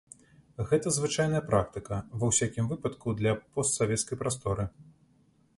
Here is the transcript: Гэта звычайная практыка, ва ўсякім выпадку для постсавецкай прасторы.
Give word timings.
Гэта 0.71 0.93
звычайная 0.95 1.41
практыка, 1.51 1.95
ва 2.23 2.31
ўсякім 2.31 2.71
выпадку 2.73 3.15
для 3.23 3.37
постсавецкай 3.59 4.15
прасторы. 4.23 4.71